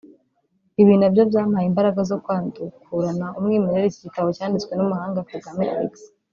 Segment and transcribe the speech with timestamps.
[0.81, 6.09] ibi na byo byampaye imbaraga zo kwandukurana umwimerere iki gitabo cyanditswe n’umuhanga Kagame Alexis